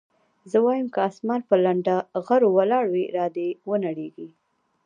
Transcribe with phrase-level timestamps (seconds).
[0.51, 1.95] زه وايم که اسمان پر لنډه
[2.25, 4.29] غرو ولاړ وي را دې ونړېږي.